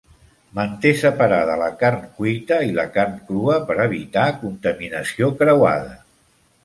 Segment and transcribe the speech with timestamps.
[0.59, 5.95] Mantén separada la carn cuita i la carn crua per evitar contaminació creuada.